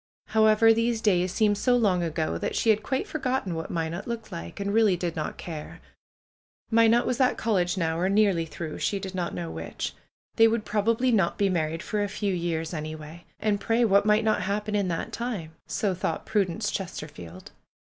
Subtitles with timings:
[0.29, 4.31] However, these days seemed so long ago that she had quite forgotten what Minot looked
[4.31, 5.79] like, and really did not care.
[6.71, 9.93] Minot was at college now, or nearly through, she did not know which.
[10.37, 13.25] They would probably not be married for a few years anyway.
[13.39, 15.51] And pray, what might not happen in that time?
[15.67, 17.51] So thought Prudence Chester field.